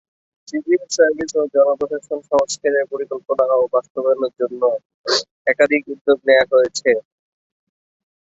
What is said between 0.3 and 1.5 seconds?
civil service O